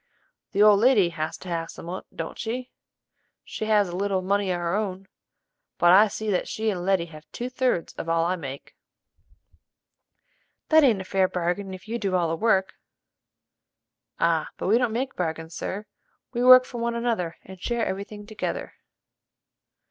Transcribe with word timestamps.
"The 0.53 0.63
old 0.63 0.79
lady 0.79 1.09
has 1.09 1.37
to 1.37 1.47
have 1.47 1.69
some 1.69 1.87
on't, 1.87 2.07
don't 2.17 2.39
she?" 2.39 2.71
"She 3.43 3.65
has 3.65 3.87
a 3.87 3.95
little 3.95 4.23
money 4.23 4.49
of 4.49 4.59
her 4.59 4.73
own; 4.73 5.07
but 5.77 5.91
I 5.91 6.07
see 6.07 6.31
that 6.31 6.47
she 6.47 6.71
and 6.71 6.83
Letty 6.83 7.05
have 7.05 7.29
two 7.31 7.51
thirds 7.51 7.93
of 7.99 8.09
all 8.09 8.25
I 8.25 8.35
make." 8.35 8.75
"That 10.69 10.83
ain't 10.83 11.01
a 11.01 11.05
fair 11.05 11.27
bargain 11.27 11.71
if 11.71 11.87
you 11.87 11.99
do 11.99 12.15
all 12.15 12.29
the 12.29 12.35
work." 12.35 12.73
"Ah, 14.19 14.49
but 14.57 14.65
we 14.65 14.79
don't 14.79 14.91
make 14.91 15.15
bargains, 15.15 15.53
sir: 15.53 15.85
we 16.33 16.43
work 16.43 16.65
for 16.65 16.79
one 16.79 16.95
another 16.95 17.37
and 17.45 17.61
share 17.61 17.85
every 17.85 18.03
thing 18.03 18.25
together." 18.25 18.73